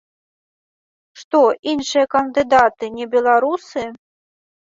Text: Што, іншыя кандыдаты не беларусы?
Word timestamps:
Што, 1.23 1.41
іншыя 1.73 2.05
кандыдаты 2.15 2.85
не 2.97 3.05
беларусы? 3.13 3.81